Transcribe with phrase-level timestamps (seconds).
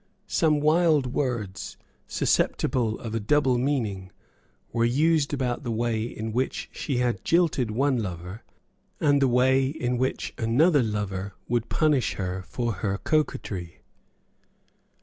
[0.25, 4.11] Some wild words, susceptible of a double meaning,
[4.73, 8.41] were used about the way in which she had jilted one lover,
[8.99, 13.81] and the way in which another lover would punish her for her coquetry.